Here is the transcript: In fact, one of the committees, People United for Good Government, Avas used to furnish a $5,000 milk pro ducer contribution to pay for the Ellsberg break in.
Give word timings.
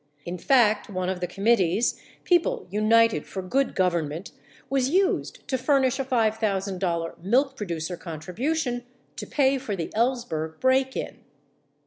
In 0.25 0.39
fact, 0.39 0.89
one 0.89 1.09
of 1.09 1.19
the 1.19 1.27
committees, 1.27 2.01
People 2.23 2.65
United 2.71 3.27
for 3.27 3.43
Good 3.43 3.75
Government, 3.75 4.31
Avas 4.71 4.89
used 4.89 5.47
to 5.47 5.59
furnish 5.59 5.99
a 5.99 6.03
$5,000 6.03 7.23
milk 7.23 7.55
pro 7.55 7.67
ducer 7.67 7.99
contribution 7.99 8.83
to 9.15 9.27
pay 9.27 9.59
for 9.59 9.75
the 9.75 9.89
Ellsberg 9.95 10.59
break 10.59 10.97
in. 10.97 11.19